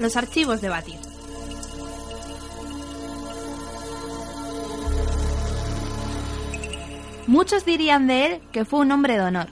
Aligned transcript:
los 0.00 0.16
archivos 0.16 0.60
de 0.60 0.70
Batir. 0.70 0.98
Muchos 7.26 7.64
dirían 7.64 8.06
de 8.06 8.26
él 8.26 8.40
que 8.50 8.64
fue 8.64 8.80
un 8.80 8.90
hombre 8.90 9.14
de 9.14 9.20
honor. 9.20 9.48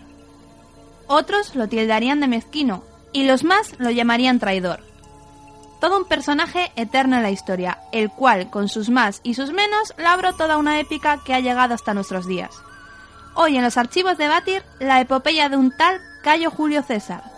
Otros 1.07 1.55
lo 1.55 1.69
tildarían 1.69 2.21
de 2.21 2.29
mezquino 2.29 2.83
y 3.13 3.25
los 3.25 3.45
más 3.45 3.79
lo 3.79 3.91
llamarían 3.91 4.41
traidor. 4.41 4.81
Todo 5.81 5.99
un 5.99 6.07
personaje 6.07 6.73
eterno 6.75 7.17
en 7.17 7.23
la 7.23 7.31
historia, 7.31 7.79
el 7.93 8.11
cual, 8.11 8.51
con 8.51 8.69
sus 8.69 8.91
más 8.91 9.21
y 9.23 9.35
sus 9.35 9.53
menos, 9.53 9.95
labró 9.97 10.35
toda 10.35 10.57
una 10.57 10.81
épica 10.81 11.23
que 11.25 11.35
ha 11.35 11.41
llegado 11.41 11.75
hasta 11.75 11.95
nuestros 11.95 12.27
días. 12.27 12.51
Hoy 13.35 13.57
en 13.57 13.63
los 13.63 13.77
archivos 13.77 14.19
de 14.19 14.27
Batir, 14.27 14.65
la 14.81 15.01
epopeya 15.01 15.49
de 15.49 15.57
un 15.57 15.71
tal 15.71 16.01
Cayo 16.23 16.51
Julio 16.51 16.83
César. 16.83 17.38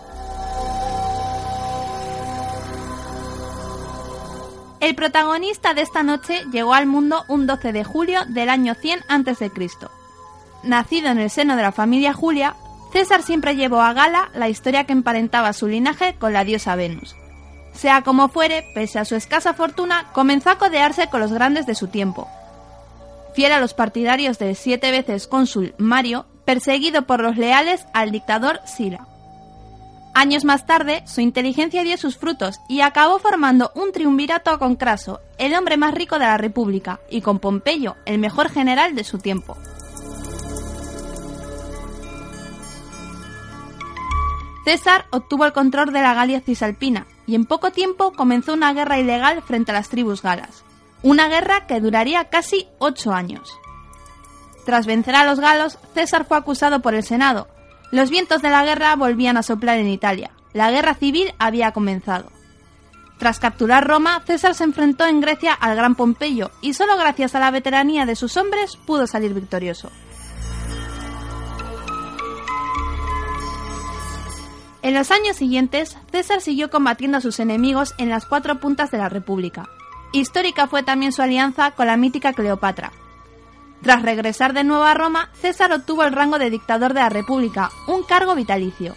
El 4.80 4.94
protagonista 4.94 5.74
de 5.74 5.82
esta 5.82 6.02
noche 6.02 6.42
llegó 6.50 6.72
al 6.72 6.86
mundo 6.86 7.24
un 7.28 7.46
12 7.46 7.72
de 7.72 7.84
julio 7.84 8.24
del 8.26 8.48
año 8.48 8.74
100 8.74 9.00
a.C. 9.08 9.50
Nacido 10.62 11.08
en 11.08 11.18
el 11.18 11.28
seno 11.28 11.54
de 11.54 11.62
la 11.62 11.72
familia 11.72 12.14
Julia, 12.14 12.56
César 12.90 13.22
siempre 13.22 13.56
llevó 13.56 13.82
a 13.82 13.92
gala 13.92 14.30
la 14.34 14.48
historia 14.48 14.84
que 14.84 14.94
emparentaba 14.94 15.52
su 15.52 15.68
linaje 15.68 16.16
con 16.18 16.32
la 16.32 16.44
diosa 16.44 16.76
Venus. 16.76 17.14
Sea 17.74 18.02
como 18.02 18.28
fuere, 18.28 18.64
pese 18.74 18.98
a 18.98 19.04
su 19.04 19.16
escasa 19.16 19.52
fortuna, 19.52 20.06
comenzó 20.14 20.48
a 20.48 20.58
codearse 20.58 21.08
con 21.08 21.20
los 21.20 21.32
grandes 21.32 21.66
de 21.66 21.74
su 21.74 21.88
tiempo. 21.88 22.26
Fiel 23.34 23.52
a 23.52 23.60
los 23.60 23.74
partidarios 23.74 24.38
del 24.38 24.56
siete 24.56 24.90
veces 24.90 25.26
cónsul 25.26 25.74
Mario, 25.76 26.26
perseguido 26.46 27.02
por 27.02 27.20
los 27.20 27.36
leales 27.36 27.86
al 27.92 28.10
dictador 28.10 28.60
Sila. 28.64 29.06
Años 30.12 30.44
más 30.44 30.66
tarde, 30.66 31.02
su 31.06 31.20
inteligencia 31.20 31.82
dio 31.82 31.96
sus 31.96 32.16
frutos 32.16 32.60
y 32.68 32.80
acabó 32.80 33.18
formando 33.18 33.70
un 33.74 33.92
triunvirato 33.92 34.58
con 34.58 34.76
Craso, 34.76 35.20
el 35.38 35.54
hombre 35.54 35.76
más 35.76 35.94
rico 35.94 36.18
de 36.18 36.24
la 36.24 36.36
República, 36.36 37.00
y 37.10 37.20
con 37.20 37.38
Pompeyo, 37.38 37.96
el 38.06 38.18
mejor 38.18 38.50
general 38.50 38.94
de 38.94 39.04
su 39.04 39.18
tiempo. 39.18 39.56
César 44.64 45.06
obtuvo 45.10 45.46
el 45.46 45.52
control 45.52 45.92
de 45.92 46.02
la 46.02 46.12
Galia 46.12 46.40
cisalpina 46.40 47.06
y 47.26 47.34
en 47.34 47.46
poco 47.46 47.70
tiempo 47.70 48.12
comenzó 48.12 48.52
una 48.52 48.72
guerra 48.72 48.98
ilegal 48.98 49.42
frente 49.42 49.70
a 49.70 49.74
las 49.74 49.88
tribus 49.88 50.22
galas. 50.22 50.64
Una 51.02 51.28
guerra 51.28 51.66
que 51.66 51.80
duraría 51.80 52.24
casi 52.24 52.68
ocho 52.78 53.12
años. 53.12 53.56
Tras 54.66 54.86
vencer 54.86 55.14
a 55.14 55.24
los 55.24 55.40
galos, 55.40 55.78
César 55.94 56.26
fue 56.26 56.36
acusado 56.36 56.82
por 56.82 56.94
el 56.94 57.04
Senado. 57.04 57.48
Los 57.90 58.10
vientos 58.10 58.40
de 58.40 58.50
la 58.50 58.64
guerra 58.64 58.94
volvían 58.94 59.36
a 59.36 59.42
soplar 59.42 59.78
en 59.78 59.88
Italia. 59.88 60.30
La 60.52 60.70
guerra 60.70 60.94
civil 60.94 61.34
había 61.38 61.72
comenzado. 61.72 62.30
Tras 63.18 63.38
capturar 63.38 63.86
Roma, 63.86 64.22
César 64.26 64.54
se 64.54 64.64
enfrentó 64.64 65.06
en 65.06 65.20
Grecia 65.20 65.52
al 65.52 65.76
gran 65.76 65.94
Pompeyo 65.94 66.50
y 66.62 66.74
solo 66.74 66.96
gracias 66.96 67.34
a 67.34 67.40
la 67.40 67.50
veteranía 67.50 68.06
de 68.06 68.16
sus 68.16 68.36
hombres 68.36 68.76
pudo 68.86 69.06
salir 69.06 69.34
victorioso. 69.34 69.90
En 74.82 74.94
los 74.94 75.10
años 75.10 75.36
siguientes, 75.36 75.98
César 76.10 76.40
siguió 76.40 76.70
combatiendo 76.70 77.18
a 77.18 77.20
sus 77.20 77.38
enemigos 77.40 77.94
en 77.98 78.08
las 78.08 78.24
cuatro 78.24 78.60
puntas 78.60 78.90
de 78.90 78.98
la 78.98 79.10
República. 79.10 79.68
Histórica 80.12 80.66
fue 80.68 80.82
también 80.82 81.12
su 81.12 81.20
alianza 81.20 81.72
con 81.72 81.88
la 81.88 81.98
mítica 81.98 82.32
Cleopatra. 82.32 82.92
Tras 83.82 84.02
regresar 84.02 84.52
de 84.52 84.64
nuevo 84.64 84.84
a 84.84 84.94
Roma, 84.94 85.30
César 85.40 85.72
obtuvo 85.72 86.04
el 86.04 86.12
rango 86.12 86.38
de 86.38 86.50
dictador 86.50 86.92
de 86.92 87.00
la 87.00 87.08
República, 87.08 87.70
un 87.86 88.02
cargo 88.02 88.34
vitalicio. 88.34 88.94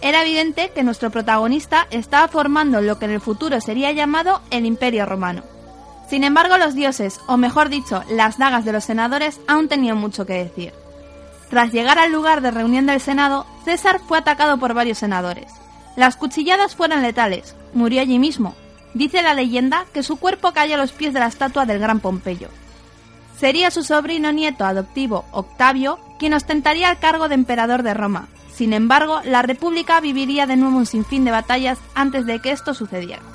Era 0.00 0.22
evidente 0.22 0.70
que 0.74 0.82
nuestro 0.82 1.10
protagonista 1.10 1.86
estaba 1.90 2.28
formando 2.28 2.80
lo 2.80 2.98
que 2.98 3.04
en 3.04 3.12
el 3.12 3.20
futuro 3.20 3.60
sería 3.60 3.92
llamado 3.92 4.40
el 4.50 4.66
Imperio 4.66 5.06
Romano. 5.06 5.42
Sin 6.08 6.24
embargo, 6.24 6.58
los 6.58 6.74
dioses, 6.74 7.20
o 7.26 7.36
mejor 7.36 7.68
dicho, 7.68 8.02
las 8.10 8.38
dagas 8.38 8.64
de 8.64 8.72
los 8.72 8.84
senadores, 8.84 9.40
aún 9.46 9.68
tenían 9.68 9.98
mucho 9.98 10.26
que 10.26 10.34
decir. 10.44 10.72
Tras 11.50 11.72
llegar 11.72 11.98
al 11.98 12.12
lugar 12.12 12.40
de 12.40 12.50
reunión 12.50 12.86
del 12.86 13.00
Senado, 13.00 13.46
César 13.64 14.00
fue 14.06 14.18
atacado 14.18 14.58
por 14.58 14.74
varios 14.74 14.98
senadores. 14.98 15.52
Las 15.96 16.16
cuchilladas 16.16 16.74
fueron 16.74 17.02
letales, 17.02 17.54
murió 17.72 18.00
allí 18.00 18.18
mismo. 18.18 18.54
Dice 18.94 19.22
la 19.22 19.34
leyenda 19.34 19.86
que 19.92 20.02
su 20.02 20.16
cuerpo 20.16 20.52
cayó 20.52 20.74
a 20.74 20.78
los 20.78 20.92
pies 20.92 21.12
de 21.14 21.20
la 21.20 21.26
estatua 21.26 21.66
del 21.66 21.78
gran 21.78 22.00
Pompeyo. 22.00 22.48
Sería 23.38 23.70
su 23.70 23.82
sobrino 23.82 24.32
nieto 24.32 24.64
adoptivo, 24.64 25.24
Octavio, 25.32 25.98
quien 26.18 26.34
ostentaría 26.34 26.90
el 26.90 26.98
cargo 26.98 27.28
de 27.28 27.34
emperador 27.34 27.82
de 27.82 27.94
Roma. 27.94 28.28
Sin 28.52 28.72
embargo, 28.72 29.20
la 29.24 29.42
República 29.42 30.00
viviría 30.00 30.46
de 30.46 30.56
nuevo 30.56 30.78
un 30.78 30.86
sinfín 30.86 31.24
de 31.24 31.32
batallas 31.32 31.78
antes 31.94 32.24
de 32.24 32.38
que 32.38 32.52
esto 32.52 32.72
sucediera. 32.72 33.33